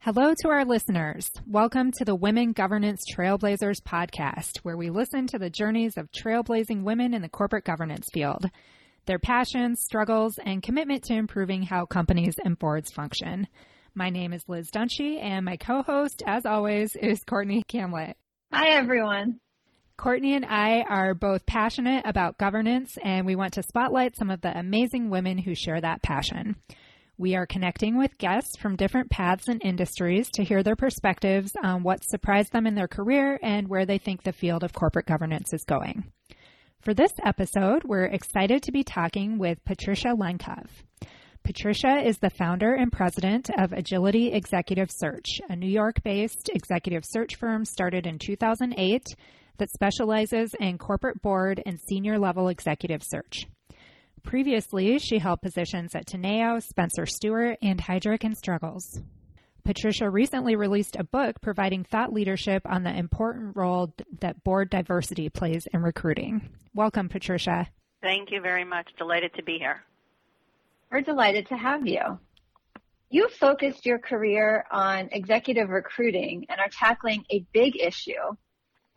[0.00, 1.28] Hello to our listeners.
[1.44, 6.84] Welcome to the Women Governance Trailblazers podcast, where we listen to the journeys of trailblazing
[6.84, 8.48] women in the corporate governance field,
[9.06, 13.48] their passions, struggles, and commitment to improving how companies and boards function.
[13.92, 18.14] My name is Liz Dunshee, and my co host, as always, is Courtney Kamlet.
[18.52, 19.40] Hi, everyone.
[19.96, 24.42] Courtney and I are both passionate about governance, and we want to spotlight some of
[24.42, 26.54] the amazing women who share that passion.
[27.20, 31.82] We are connecting with guests from different paths and industries to hear their perspectives on
[31.82, 35.52] what surprised them in their career and where they think the field of corporate governance
[35.52, 36.12] is going.
[36.80, 40.68] For this episode, we're excited to be talking with Patricia Lenkov.
[41.42, 47.02] Patricia is the founder and president of Agility Executive Search, a New York based executive
[47.04, 49.02] search firm started in 2008
[49.58, 53.48] that specializes in corporate board and senior level executive search.
[54.22, 59.00] Previously, she held positions at Teneo, Spencer Stuart, and Heidrick and Struggles.
[59.64, 65.28] Patricia recently released a book providing thought leadership on the important role that board diversity
[65.28, 66.48] plays in recruiting.
[66.74, 67.68] Welcome, Patricia.
[68.02, 68.88] Thank you very much.
[68.96, 69.82] Delighted to be here.
[70.90, 72.18] We're delighted to have you.
[73.10, 78.36] You focused your career on executive recruiting and are tackling a big issue,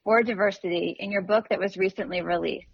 [0.06, 2.67] board diversity, in your book that was recently released.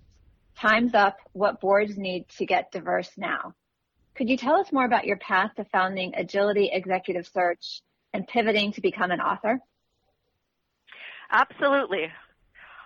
[0.59, 3.53] Time's Up, What Boards Need to Get Diverse Now.
[4.15, 8.71] Could you tell us more about your path to founding Agility Executive Search and pivoting
[8.71, 9.59] to become an author?
[11.29, 12.11] Absolutely.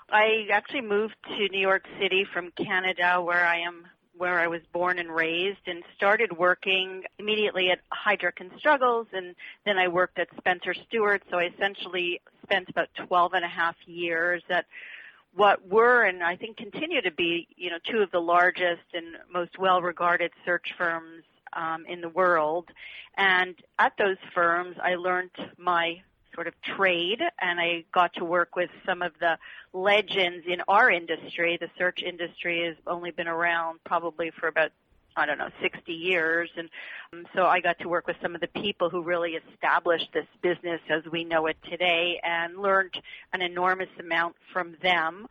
[0.10, 3.86] I actually moved to New York City from Canada where I am
[4.18, 9.34] where I was born and raised and started working immediately at Heidrick and Struggles and
[9.66, 13.78] then I worked at Spencer Stuart so I essentially spent about 12 and a half
[13.88, 14.66] years at
[15.34, 19.16] what were and I think continue to be, you know, two of the largest and
[19.32, 21.24] most well-regarded search firms
[21.54, 22.70] um, in the world.
[23.18, 26.02] And at those firms, I learned my
[26.34, 29.38] sort of trade and I got to work with some of the
[29.74, 31.58] legends in our industry.
[31.60, 34.72] The search industry has only been around probably for about
[35.16, 36.50] I don't know, 60 years.
[36.56, 36.70] And
[37.14, 40.28] um, so I got to work with some of the people who really established this
[40.42, 42.94] business as we know it today and learned
[43.34, 45.28] an enormous amount from them.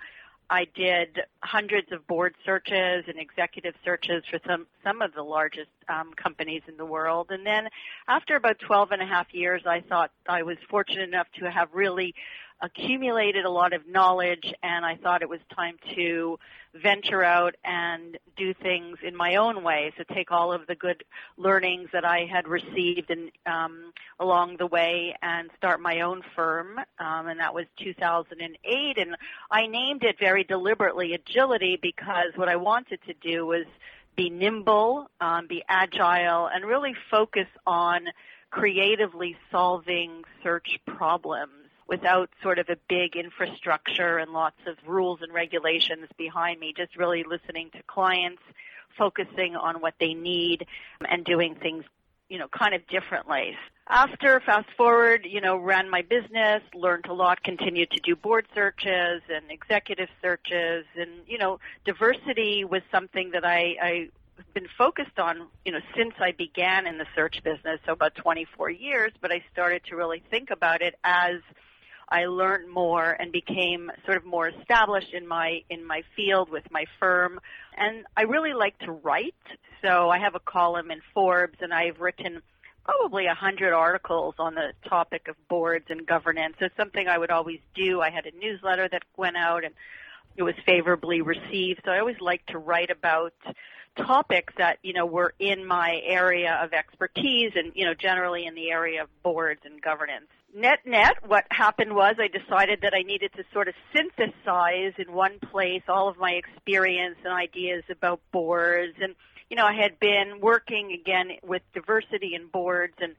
[0.51, 5.71] I did hundreds of board searches and executive searches for some, some of the largest
[5.89, 7.29] um, companies in the world.
[7.31, 7.69] And then
[8.09, 11.69] after about 12 and a half years, I thought I was fortunate enough to have
[11.73, 12.17] really
[12.63, 16.39] accumulated a lot of knowledge and I thought it was time to
[16.75, 19.93] venture out and do things in my own way.
[19.97, 21.03] So take all of the good
[21.37, 26.79] learnings that I had received and um, along the way and start my own firm.
[26.99, 28.99] Um, and that was 2008.
[28.99, 29.17] And
[29.51, 33.67] I named it very deliberately Agility because what I wanted to do was
[34.17, 38.07] be nimble, um, be agile, and really focus on
[38.51, 41.60] creatively solving search problems
[41.91, 46.97] without sort of a big infrastructure and lots of rules and regulations behind me, just
[46.97, 48.41] really listening to clients,
[48.97, 50.65] focusing on what they need
[51.09, 51.85] and doing things,
[52.29, 53.57] you know, kind of differently.
[53.89, 58.47] After fast forward, you know, ran my business, learned a lot, continued to do board
[58.55, 64.09] searches and executive searches and, you know, diversity was something that I, I
[64.55, 68.71] been focused on, you know, since I began in the search business, so about 24
[68.71, 71.41] years, but I started to really think about it as
[72.11, 76.65] I learned more and became sort of more established in my in my field with
[76.71, 77.41] my firm.
[77.77, 79.35] And I really like to write,
[79.83, 82.43] so I have a column in Forbes, and I've written
[82.85, 86.57] probably a hundred articles on the topic of boards and governance.
[86.61, 88.01] It's something I would always do.
[88.01, 89.75] I had a newsletter that went out, and
[90.37, 91.83] it was favorably received.
[91.85, 93.35] So I always like to write about
[93.97, 98.57] topics that you know were in my area of expertise, and you know generally in
[98.57, 103.03] the area of boards and governance net net what happened was i decided that i
[103.03, 108.21] needed to sort of synthesize in one place all of my experience and ideas about
[108.33, 108.95] boards.
[109.01, 109.15] And
[109.49, 113.15] you know i had been working again with diversity in boards and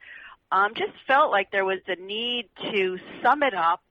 [0.54, 3.82] um, just felt like there was a need to sum it up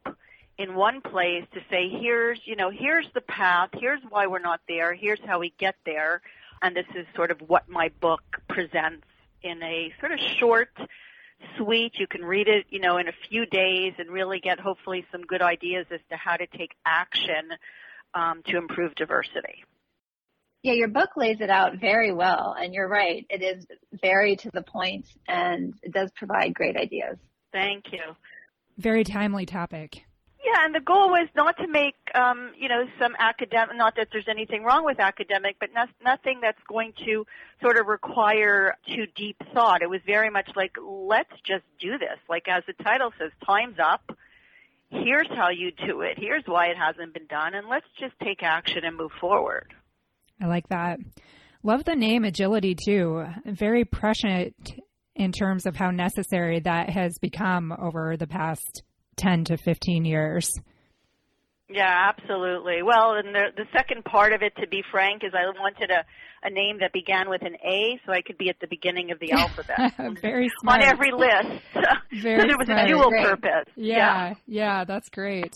[0.58, 4.60] in one place to say here's you know here's the path here's why we're not
[4.68, 6.20] there here's how we get there.
[6.62, 9.06] And this is sort of what my book presents
[9.42, 10.70] in a sort of short
[11.56, 11.92] sweet.
[11.98, 15.22] You can read it, you know, in a few days and really get hopefully some
[15.22, 17.50] good ideas as to how to take action
[18.14, 19.64] um, to improve diversity.
[20.62, 23.24] Yeah, your book lays it out very well, and you're right.
[23.30, 23.66] It is
[24.02, 27.16] very to the point, and it does provide great ideas.
[27.50, 28.02] Thank you.
[28.76, 30.04] Very timely topic.
[30.50, 34.08] Yeah, and the goal was not to make, um, you know, some academic, not that
[34.10, 37.24] there's anything wrong with academic, but no, nothing that's going to
[37.62, 39.82] sort of require too deep thought.
[39.82, 42.18] It was very much like, let's just do this.
[42.28, 44.16] Like as the title says, time's up.
[44.88, 46.18] Here's how you do it.
[46.18, 47.54] Here's why it hasn't been done.
[47.54, 49.72] And let's just take action and move forward.
[50.40, 50.98] I like that.
[51.62, 53.24] Love the name agility too.
[53.44, 54.72] Very prescient
[55.14, 58.82] in terms of how necessary that has become over the past
[59.20, 60.50] 10 to 15 years.
[61.72, 62.82] Yeah, absolutely.
[62.82, 66.04] Well, and the, the second part of it, to be frank, is I wanted a,
[66.44, 69.20] a name that began with an A so I could be at the beginning of
[69.20, 69.92] the alphabet.
[70.20, 70.82] Very smart.
[70.82, 71.62] On every list.
[72.22, 72.84] Very so there was smart.
[72.86, 73.24] a dual Great.
[73.24, 73.72] purpose.
[73.76, 74.34] Yeah, yeah.
[74.46, 75.54] yeah, that's great.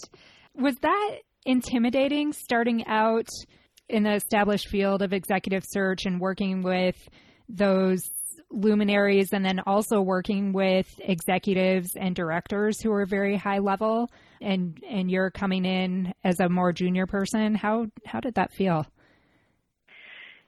[0.54, 3.26] Was that intimidating starting out
[3.88, 6.96] in the established field of executive search and working with
[7.48, 8.00] those
[8.54, 14.10] luminaries and then also working with executives and directors who are very high level.
[14.40, 17.54] And and you're coming in as a more junior person.
[17.54, 18.86] How how did that feel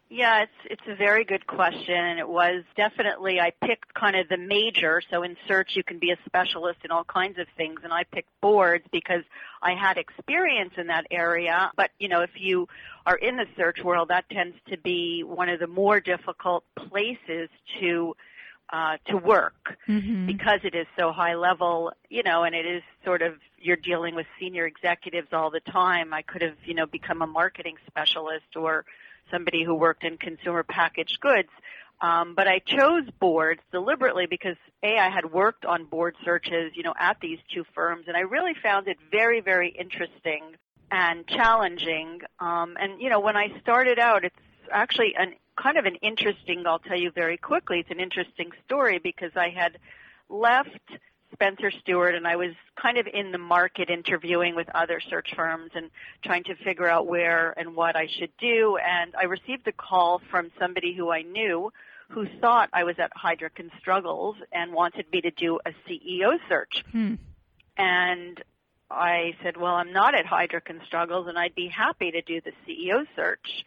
[0.08, 4.28] Yeah, it's it's a very good question, and it was definitely I picked kind of
[4.28, 5.02] the major.
[5.10, 8.04] So in search, you can be a specialist in all kinds of things, and I
[8.04, 9.24] picked boards because
[9.60, 11.72] I had experience in that area.
[11.74, 12.68] But you know, if you
[13.04, 17.48] are in the search world, that tends to be one of the more difficult places
[17.80, 18.14] to
[18.72, 20.26] uh, to work mm-hmm.
[20.26, 24.14] because it is so high level, you know, and it is sort of you're dealing
[24.14, 26.14] with senior executives all the time.
[26.14, 28.84] I could have, you know, become a marketing specialist or
[29.30, 31.48] somebody who worked in consumer packaged goods.
[32.00, 36.82] Um, but I chose boards deliberately because A, I had worked on board searches, you
[36.82, 40.42] know, at these two firms, and I really found it very, very interesting
[40.90, 42.20] and challenging.
[42.38, 44.36] Um, and, you know, when I started out, it's
[44.70, 48.98] actually an kind of an interesting, I'll tell you very quickly, it's an interesting story
[48.98, 49.78] because I had
[50.28, 50.68] left
[51.36, 55.70] Spencer Stuart and I was kind of in the market interviewing with other search firms
[55.74, 55.90] and
[56.24, 58.78] trying to figure out where and what I should do.
[58.78, 61.72] And I received a call from somebody who I knew
[62.08, 66.38] who thought I was at Heidrick and Struggles and wanted me to do a CEO
[66.48, 66.84] search.
[66.92, 67.14] Hmm.
[67.76, 68.42] And
[68.90, 72.40] I said, well, I'm not at Heidrick and Struggles and I'd be happy to do
[72.40, 73.64] the CEO search,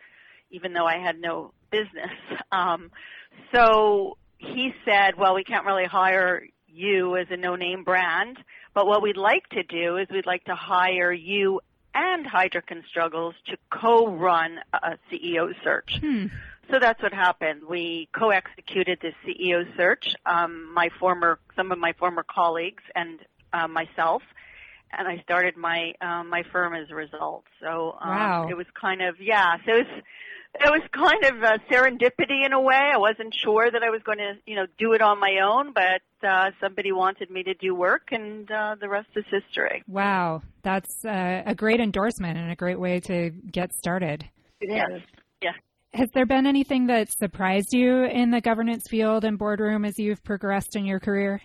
[0.49, 2.11] even though I had no business.
[2.51, 2.89] Um,
[3.53, 6.47] so he said, well, we can't really hire
[6.79, 8.37] you as a no-name brand,
[8.73, 11.61] but what we'd like to do is we'd like to hire you
[11.93, 15.99] and Heidrick and Struggles to co-run a CEO search.
[15.99, 16.27] Hmm.
[16.71, 17.63] So that's what happened.
[17.67, 20.13] We co-executed the CEO search.
[20.25, 23.19] Um, my former, some of my former colleagues and
[23.51, 24.21] uh, myself,
[24.95, 27.45] and I started my um, my firm as a result.
[27.61, 28.47] So um, Wow.
[28.49, 29.55] it was kind of yeah.
[29.65, 30.03] So it was
[30.55, 32.75] it was kind of a serendipity in a way.
[32.93, 35.73] I wasn't sure that I was going to you know do it on my own,
[35.73, 39.83] but uh, somebody wanted me to do work, and uh, the rest is history.
[39.87, 44.25] wow that's uh, a great endorsement and a great way to get started
[44.61, 44.89] It Yes.
[44.95, 45.01] is.
[45.91, 50.23] Has there been anything that surprised you in the governance field and boardroom as you've
[50.23, 51.41] progressed in your career?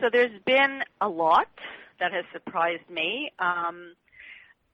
[0.00, 1.48] So there's been a lot
[1.98, 3.94] that has surprised me, um,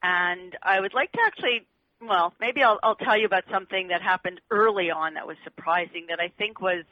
[0.03, 1.67] and I would like to actually,
[2.03, 6.07] well, maybe I'll, I'll tell you about something that happened early on that was surprising
[6.09, 6.85] that I think was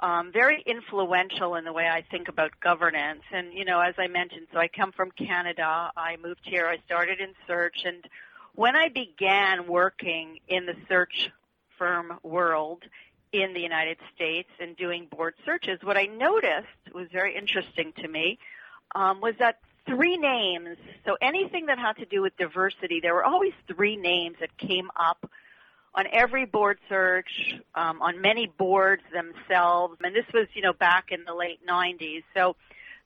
[0.00, 3.22] um, very influential in the way I think about governance.
[3.32, 5.90] And you know, as I mentioned, so I come from Canada.
[5.96, 6.66] I moved here.
[6.66, 8.04] I started in search, and
[8.54, 11.30] when I began working in the search
[11.78, 12.84] firm world,
[13.34, 18.06] in the United States and doing board searches, what I noticed was very interesting to
[18.06, 18.38] me
[18.94, 23.24] um, was that three names, so anything that had to do with diversity, there were
[23.24, 25.28] always three names that came up
[25.94, 31.06] on every board search, um, on many boards themselves, and this was, you know, back
[31.10, 32.24] in the late 90s.
[32.34, 32.56] So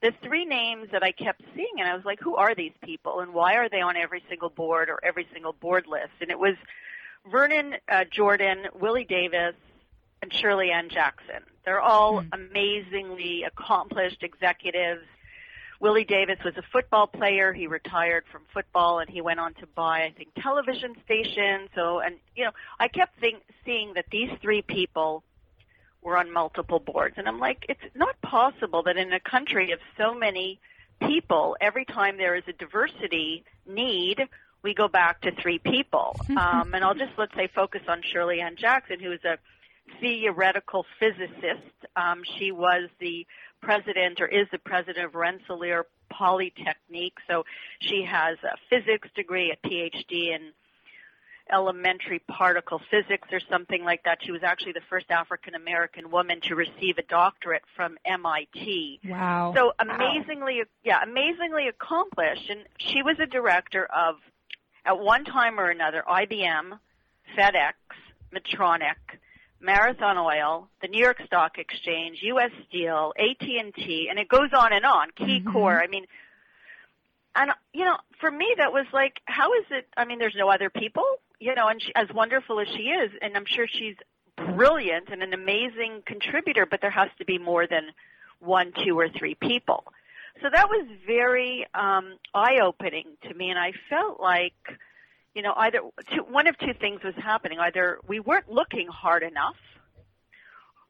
[0.01, 3.21] the three names that I kept seeing, and I was like, who are these people,
[3.21, 6.13] and why are they on every single board or every single board list?
[6.21, 6.55] And it was
[7.31, 9.55] Vernon uh, Jordan, Willie Davis,
[10.23, 11.43] and Shirley Ann Jackson.
[11.65, 12.29] They're all Hmm.
[12.33, 15.05] amazingly accomplished executives.
[15.81, 17.53] Willie Davis was a football player.
[17.53, 21.71] He retired from football and he went on to buy, I think, television stations.
[21.75, 25.23] So, and you know, I kept think, seeing that these three people
[26.03, 29.81] were on multiple boards, and I'm like, it's not possible that in a country of
[29.97, 30.61] so many
[31.01, 34.21] people, every time there is a diversity need,
[34.63, 36.17] we go back to three people.
[36.31, 39.39] um, and I'll just let's say focus on Shirley Ann Jackson, who is a
[40.01, 41.75] theoretical physicist.
[41.97, 43.27] Um, she was the
[43.61, 47.19] president or is the president of Rensselaer Polytechnique.
[47.29, 47.45] So
[47.81, 50.53] she has a physics degree, a PhD in
[51.51, 54.19] elementary particle physics or something like that.
[54.23, 59.01] She was actually the first African American woman to receive a doctorate from MIT.
[59.05, 59.53] Wow.
[59.57, 60.65] So amazingly, wow.
[60.85, 62.51] yeah, amazingly accomplished.
[62.51, 64.17] And she was a director of,
[64.85, 66.79] at one time or another, IBM,
[67.37, 67.73] FedEx,
[68.35, 68.97] Medtronic,
[69.61, 72.51] Marathon Oil, the New York Stock Exchange, U.S.
[72.69, 75.11] Steel, AT&T, and it goes on and on.
[75.17, 75.53] Key mm-hmm.
[75.53, 75.83] Core.
[75.83, 76.07] I mean,
[77.35, 79.89] and you know, for me, that was like, how is it?
[79.97, 81.05] I mean, there's no other people,
[81.39, 83.97] you know, and she, as wonderful as she is, and I'm sure she's
[84.37, 87.91] brilliant and an amazing contributor, but there has to be more than
[88.41, 89.85] one, two, or three people.
[90.43, 94.55] So that was very um, eye-opening to me, and I felt like
[95.35, 95.81] you know, either
[96.15, 97.59] two, one of two things was happening.
[97.59, 99.57] Either we weren't looking hard enough,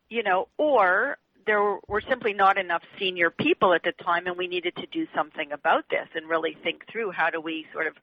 [0.09, 4.47] you know, or there were simply not enough senior people at the time and we
[4.47, 7.95] needed to do something about this and really think through how do we sort of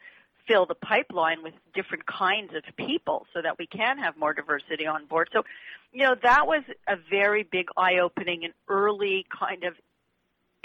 [0.48, 4.86] fill the pipeline with different kinds of people so that we can have more diversity
[4.86, 5.30] on board.
[5.34, 5.44] So,
[5.92, 9.76] you know, that was a very big eye-opening and early kind of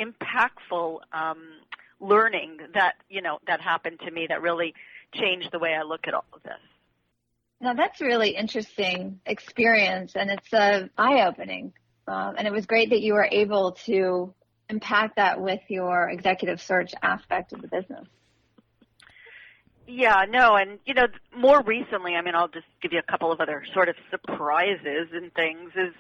[0.00, 1.43] impactful um,
[2.00, 4.75] learning that, you know, that happened to me that really
[5.14, 6.52] changed the way I look at all of this.
[7.61, 11.73] Now that's really interesting experience, and it's uh, eye-opening.
[12.09, 14.35] Um, and it was great that you were able to
[14.69, 18.07] impact that with your executive search aspect of the business.
[19.87, 23.33] Yeah, no, and you know, more recently, I mean, I'll just give you a couple
[23.33, 25.73] of other sort of surprises and things.
[25.76, 25.95] Is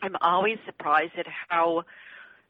[0.00, 1.82] I'm always surprised at how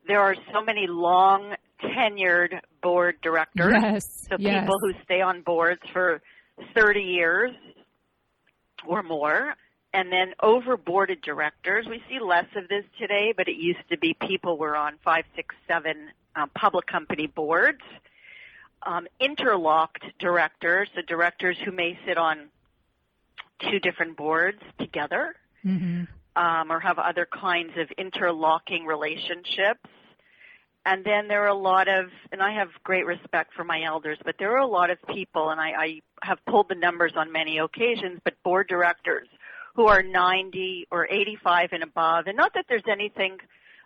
[0.07, 3.75] there are so many long tenured board directors.
[3.83, 4.27] Yes.
[4.31, 4.61] So yes.
[4.61, 6.23] people who stay on boards for
[6.75, 7.51] 30 years
[8.87, 9.55] or more.
[9.95, 14.15] And then overboarded directors, we see less of this today, but it used to be
[14.15, 17.83] people were on five, six, seven um, public company boards.
[18.85, 22.49] Um, interlocked directors, so directors who may sit on
[23.71, 26.05] two different boards together, mm-hmm.
[26.43, 29.89] um, or have other kinds of interlocking relationships
[30.85, 34.19] and then there are a lot of, and I have great respect for my elders,
[34.25, 37.31] but there are a lot of people, and I, I have pulled the numbers on
[37.31, 39.29] many occasions, but board directors
[39.75, 42.27] who are 90 or 85 and above.
[42.27, 43.39] And not that there's anything,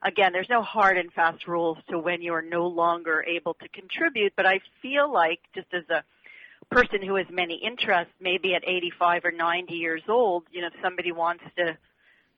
[0.03, 3.69] again, there's no hard and fast rules to when you are no longer able to
[3.69, 6.03] contribute, but I feel like just as a
[6.71, 10.73] person who has many interests, maybe at 85 or 90 years old, you know, if
[10.83, 11.77] somebody wants to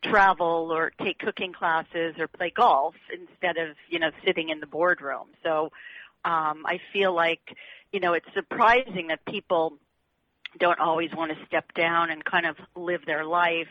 [0.03, 4.67] travel or take cooking classes or play golf instead of you know sitting in the
[4.67, 5.29] boardroom.
[5.43, 5.71] So
[6.25, 7.41] um i feel like
[7.93, 9.79] you know it's surprising that people
[10.59, 13.69] don't always want to step down and kind of live their life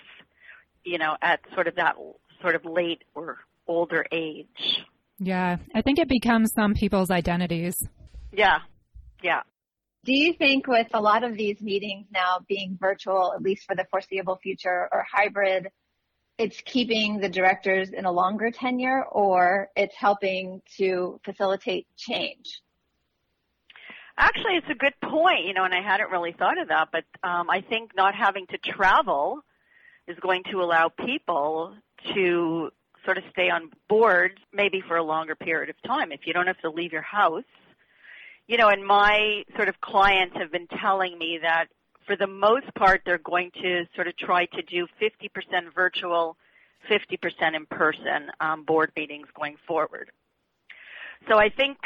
[0.84, 1.96] you know at sort of that
[2.42, 4.82] sort of late or older age.
[5.20, 7.76] Yeah i think it becomes some people's identities.
[8.32, 8.60] Yeah
[9.24, 9.42] yeah.
[10.06, 13.76] Do you think with a lot of these meetings now being virtual at least for
[13.76, 15.68] the foreseeable future or hybrid
[16.38, 22.62] it's keeping the directors in a longer tenure or it's helping to facilitate change?
[24.18, 27.04] Actually, it's a good point, you know, and I hadn't really thought of that, but
[27.24, 29.44] um, I think not having to travel
[30.08, 31.76] is going to allow people
[32.16, 32.72] to
[33.06, 36.12] sort of stay on board maybe for a longer period of time.
[36.12, 37.44] If you don't have to leave your house,
[38.48, 41.68] you know, and my sort of clients have been telling me that
[42.08, 46.38] for the most part, they're going to sort of try to do 50% virtual,
[46.90, 50.10] 50% in person um, board meetings going forward.
[51.30, 51.78] So I think,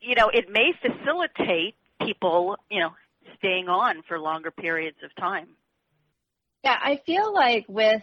[0.00, 2.90] you know, it may facilitate people, you know,
[3.38, 5.48] staying on for longer periods of time.
[6.62, 8.02] Yeah, I feel like with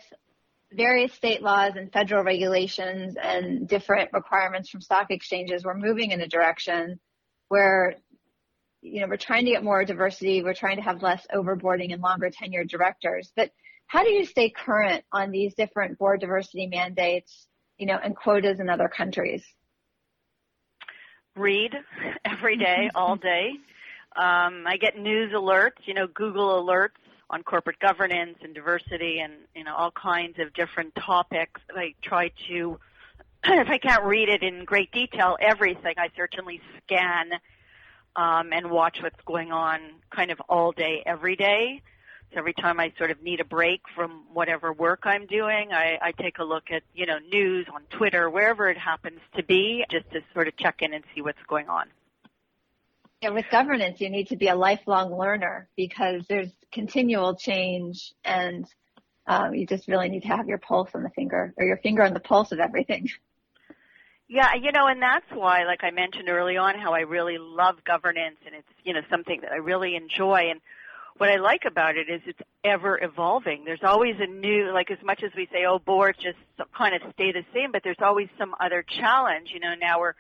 [0.74, 6.22] various state laws and federal regulations and different requirements from stock exchanges, we're moving in
[6.22, 7.00] a direction
[7.48, 7.96] where
[8.82, 10.44] you know, we're trying to get more diversity.
[10.44, 13.32] We're trying to have less overboarding and longer tenured directors.
[13.36, 13.52] But
[13.88, 17.48] how do you stay current on these different board diversity mandates,
[17.78, 19.44] you know, and quotas in other countries?
[21.36, 21.74] Read
[22.26, 23.52] every day, all day.
[24.16, 26.90] Um, I get news alerts, you know, Google alerts
[27.30, 31.62] on corporate governance and diversity and, you know, all kinds of different topics.
[31.74, 32.78] I try to,
[33.46, 37.32] if I can't read it in great detail, everything, I certainly scan
[38.16, 41.82] um, and watch what's going on kind of all day, every day.
[42.34, 45.98] So every time I sort of need a break from whatever work I'm doing, I,
[46.02, 49.84] I take a look at, you know, news on Twitter, wherever it happens to be,
[49.90, 51.88] just to sort of check in and see what's going on.
[53.22, 58.66] Yeah, with governance, you need to be a lifelong learner because there's continual change and
[59.28, 62.04] um, you just really need to have your pulse on the finger or your finger
[62.04, 63.10] on the pulse of everything.
[64.32, 67.84] Yeah, you know, and that's why, like I mentioned early on, how I really love
[67.84, 70.50] governance and it's, you know, something that I really enjoy.
[70.50, 70.62] And
[71.18, 73.66] what I like about it is it's ever evolving.
[73.66, 76.38] There's always a new, like as much as we say, oh, boards just
[76.74, 79.50] kind of stay the same, but there's always some other challenge.
[79.54, 80.14] You know, now we're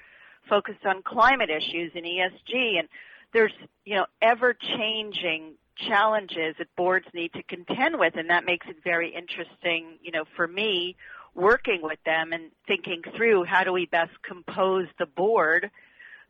[0.49, 2.89] focused on climate issues and ESG and
[3.31, 3.53] there's,
[3.85, 8.75] you know, ever changing challenges that boards need to contend with and that makes it
[8.83, 10.97] very interesting, you know, for me
[11.35, 15.69] working with them and thinking through how do we best compose the board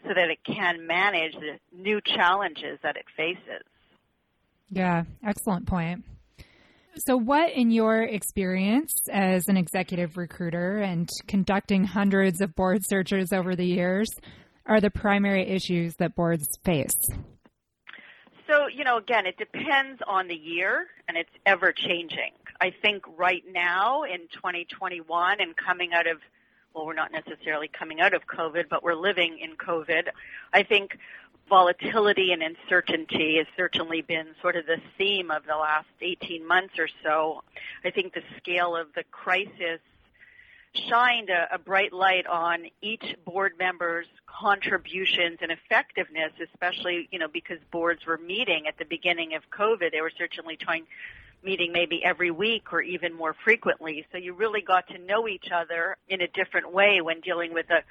[0.03, 3.63] so that it can manage the new challenges that it faces.
[4.69, 6.05] Yeah, excellent point.
[6.95, 13.31] So, what, in your experience as an executive recruiter and conducting hundreds of board searches
[13.31, 14.09] over the years,
[14.65, 16.95] are the primary issues that boards face?
[18.47, 22.31] So, you know, again, it depends on the year and it's ever changing.
[22.61, 26.19] I think right now in 2021 and coming out of,
[26.75, 30.09] well, we're not necessarily coming out of COVID, but we're living in COVID.
[30.53, 30.99] I think
[31.49, 36.75] volatility and uncertainty has certainly been sort of the theme of the last 18 months
[36.77, 37.43] or so.
[37.83, 39.79] I think the scale of the crisis
[40.87, 47.27] shined a, a, bright light on each board member's contributions and effectiveness, especially, you know,
[47.27, 49.91] because boards were meeting at the beginning of COVID.
[49.91, 50.85] They were certainly trying
[51.43, 54.05] meeting maybe every week or even more frequently.
[54.11, 57.69] So you really got to know each other in a different way when dealing with
[57.69, 57.83] a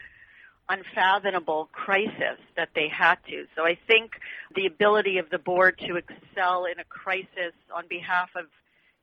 [0.68, 3.46] unfathomable crisis that they had to.
[3.56, 4.12] So I think
[4.54, 8.46] the ability of the board to excel in a crisis on behalf of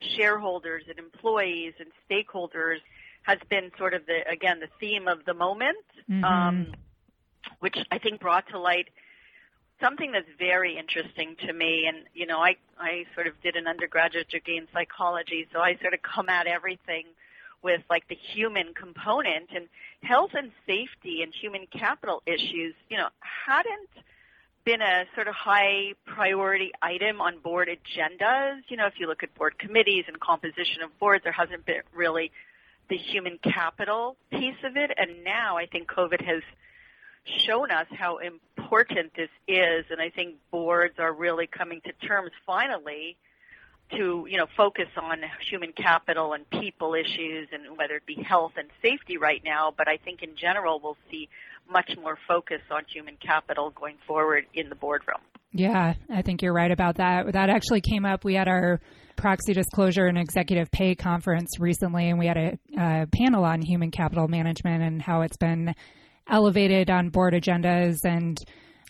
[0.00, 2.78] shareholders and employees and stakeholders
[3.22, 6.24] has been sort of the again the theme of the moment, mm-hmm.
[6.24, 6.72] um,
[7.60, 8.88] which I think brought to light
[9.80, 11.86] something that's very interesting to me.
[11.86, 15.76] And you know, I I sort of did an undergraduate degree in psychology, so I
[15.80, 17.04] sort of come at everything
[17.62, 19.68] with like the human component and
[20.02, 23.88] health and safety and human capital issues, you know, hadn't
[24.64, 28.60] been a sort of high priority item on board agendas.
[28.68, 31.80] You know, if you look at board committees and composition of boards, there hasn't been
[31.94, 32.30] really
[32.88, 34.90] the human capital piece of it.
[34.96, 36.42] And now I think COVID has
[37.46, 38.47] shown us how important
[39.16, 39.84] this is.
[39.90, 43.16] And I think boards are really coming to terms finally
[43.90, 48.52] to you know focus on human capital and people issues and whether it be health
[48.56, 51.28] and safety right now but i think in general we'll see
[51.70, 55.20] much more focus on human capital going forward in the boardroom
[55.52, 58.80] yeah i think you're right about that that actually came up we had our
[59.16, 63.90] proxy disclosure and executive pay conference recently and we had a, a panel on human
[63.90, 65.74] capital management and how it's been
[66.28, 68.38] elevated on board agendas and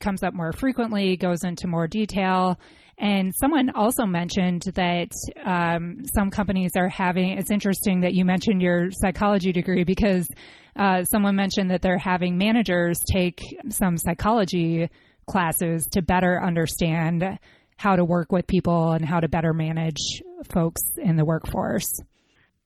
[0.01, 2.59] comes up more frequently goes into more detail
[3.01, 5.13] and someone also mentioned that
[5.45, 10.29] um, some companies are having, it's interesting that you mentioned your psychology degree because
[10.75, 14.89] uh, someone mentioned that they're having managers take some psychology
[15.29, 17.39] classes to better understand
[17.77, 20.21] how to work with people and how to better manage
[20.53, 22.01] folks in the workforce.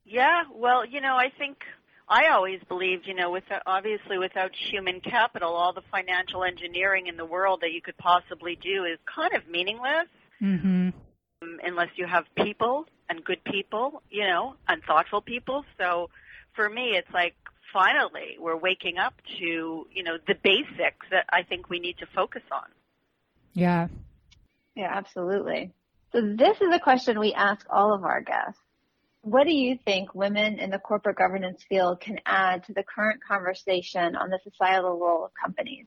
[0.07, 1.59] Yeah, well, you know, I think
[2.13, 7.17] I always believed, you know, with obviously without human capital, all the financial engineering in
[7.17, 10.09] the world that you could possibly do is kind of meaningless
[10.43, 10.91] mm-hmm.
[11.41, 15.65] um, unless you have people and good people, you know, and thoughtful people.
[15.79, 16.11] So
[16.55, 17.35] for me, it's like
[17.73, 22.07] finally we're waking up to, you know, the basics that I think we need to
[22.15, 22.69] focus on.
[23.55, 23.89] Yeah.
[24.75, 25.71] Yeah, absolutely.
[26.13, 28.61] So this is a question we ask all of our guests.
[29.23, 33.21] What do you think women in the corporate governance field can add to the current
[33.23, 35.87] conversation on the societal role of companies?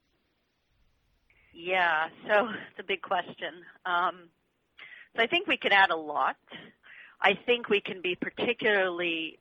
[1.54, 3.54] Yeah, so it's a big question.
[3.86, 4.30] Um,
[5.16, 6.38] so I think we can add a lot.
[7.22, 9.40] I think we can be particularly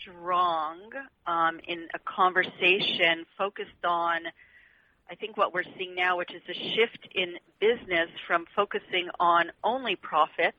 [0.00, 0.90] strong
[1.26, 4.20] um, in a conversation focused on,
[5.10, 9.50] I think, what we're seeing now, which is a shift in business from focusing on
[9.62, 10.54] only profit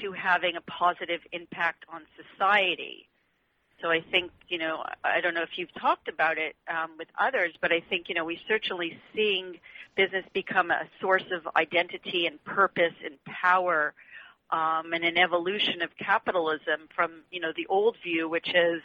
[0.00, 3.08] to having a positive impact on society.
[3.82, 7.08] So I think, you know, I don't know if you've talked about it um, with
[7.20, 9.58] others, but I think, you know, we're certainly seeing
[9.96, 13.92] business become a source of identity and purpose and power
[14.50, 18.80] um, and an evolution of capitalism from, you know, the old view, which is,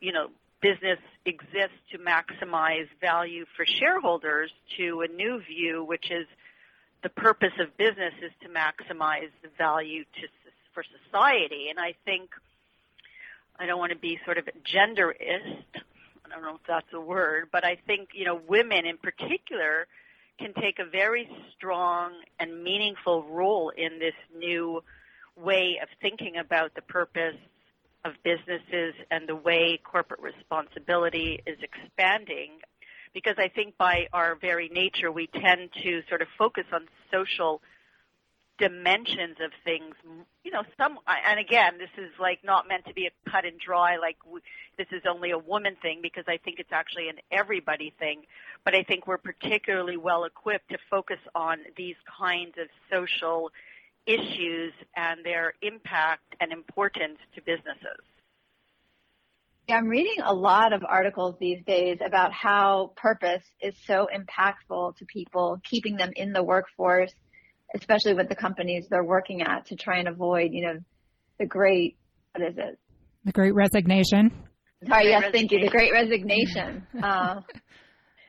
[0.00, 0.28] you know,
[0.60, 6.26] business exists to maximize value for shareholders to a new view, which is
[7.04, 10.28] the purpose of business is to maximize the value to,
[10.72, 11.68] for society.
[11.70, 12.30] And I think–
[13.58, 15.64] I don't want to be sort of genderist.
[15.76, 19.86] I don't know if that's a word, but I think, you know, women in particular
[20.38, 24.82] can take a very strong and meaningful role in this new
[25.36, 27.36] way of thinking about the purpose
[28.04, 32.50] of businesses and the way corporate responsibility is expanding.
[33.14, 37.62] Because I think by our very nature, we tend to sort of focus on social
[38.58, 39.94] dimensions of things.
[40.44, 43.58] You know some and again this is like not meant to be a cut and
[43.58, 44.16] dry like
[44.78, 48.22] this is only a woman thing because i think it's actually an everybody thing.
[48.64, 53.50] But i think we're particularly well equipped to focus on these kinds of social
[54.06, 58.04] issues and their impact and importance to businesses
[59.68, 65.04] I'm reading a lot of articles these days about how purpose is so impactful to
[65.06, 67.12] people, keeping them in the workforce,
[67.74, 70.78] especially with the companies they're working at to try and avoid, you know,
[71.38, 71.96] the great,
[72.34, 72.78] what is it?
[73.24, 74.32] The great resignation.
[74.86, 75.60] Sorry, yes, thank you.
[75.60, 76.86] The great resignation.
[77.02, 77.40] uh,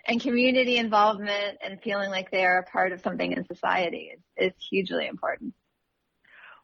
[0.08, 4.54] and community involvement and feeling like they are a part of something in society is,
[4.54, 5.54] is hugely important.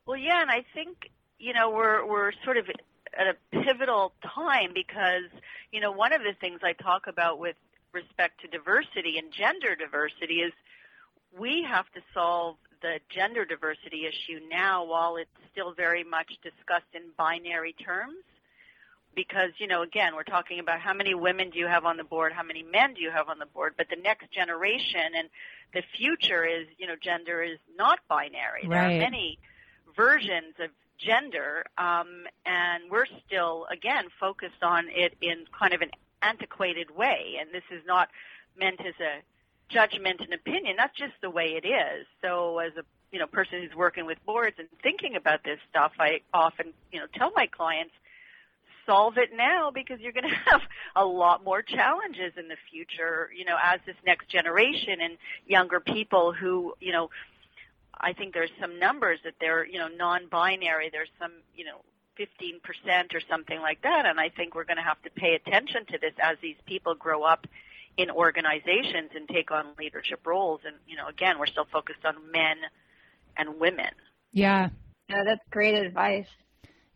[0.06, 2.66] Well, yeah, and I think, you know, we're, we're sort of
[3.17, 5.30] at a pivotal time because,
[5.71, 7.56] you know, one of the things I talk about with
[7.93, 10.54] respect to diversity and gender diversity is
[11.38, 16.89] we have to solve the gender diversity issue now while it's still very much discussed
[16.93, 18.15] in binary terms
[19.15, 22.04] because you know again we're talking about how many women do you have on the
[22.04, 25.30] board how many men do you have on the board but the next generation and
[25.74, 28.69] the future is you know gender is not binary right.
[28.69, 29.38] there are many
[29.95, 30.69] versions of
[31.04, 35.90] gender um, and we're still again focused on it in kind of an
[36.22, 38.10] antiquated way and this is not
[38.58, 39.22] meant as a
[39.72, 40.76] judgment and opinion.
[40.78, 42.06] That's just the way it is.
[42.22, 45.94] So as a you know person who's working with boards and thinking about this stuff,
[46.00, 47.94] I often you know tell my clients
[48.86, 50.62] solve it now because you're going to have
[50.96, 53.30] a lot more challenges in the future.
[53.36, 57.10] You know, as this next generation and younger people who you know.
[58.02, 60.90] I think there's some numbers that they're, you know, non-binary.
[60.92, 61.82] There's some, you know,
[62.20, 64.06] 15% or something like that.
[64.06, 66.96] And I think we're going to have to pay attention to this as these people
[66.96, 67.46] grow up
[67.98, 70.62] in organizations and take on leadership roles.
[70.66, 72.58] And, you know, again, we're still focused on men
[73.38, 73.92] and women.
[74.32, 74.70] Yeah.
[75.10, 76.28] Yeah, that's great advice.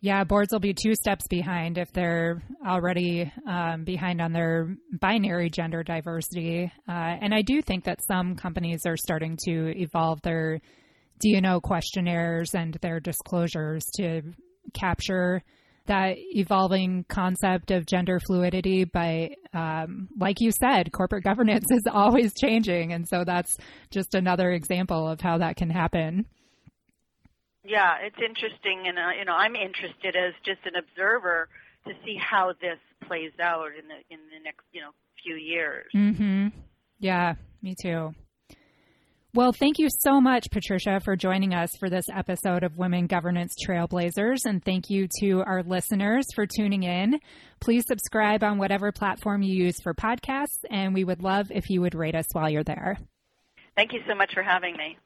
[0.02, 5.50] Yeah, boards will be two steps behind if they're already um, behind on their binary
[5.50, 6.72] gender diversity.
[6.88, 10.62] Uh, and I do think that some companies are starting to evolve their
[11.20, 14.22] D&O questionnaires and their disclosures to
[14.74, 15.42] capture
[15.88, 18.86] that evolving concept of gender fluidity.
[18.86, 23.56] But um, like you said, corporate governance is always changing, and so that's
[23.92, 26.26] just another example of how that can happen.
[27.64, 31.50] Yeah, it's interesting, and uh, you know, I'm interested as just an observer
[31.88, 34.92] to see how this plays out in the in the next you know
[35.24, 35.88] few years.
[35.96, 36.48] Mm-hmm.
[37.00, 38.14] Yeah, me too.
[39.36, 43.54] Well, thank you so much, Patricia, for joining us for this episode of Women Governance
[43.68, 44.46] Trailblazers.
[44.46, 47.20] And thank you to our listeners for tuning in.
[47.60, 51.82] Please subscribe on whatever platform you use for podcasts, and we would love if you
[51.82, 52.98] would rate us while you're there.
[53.76, 54.98] Thank you so much for having me.